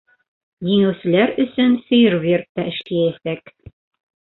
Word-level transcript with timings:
Еңеүселәр 0.69 1.33
өсөн 1.43 1.77
фейерверк 1.91 2.49
та 2.61 2.67
эшләйәсәк. 2.73 3.57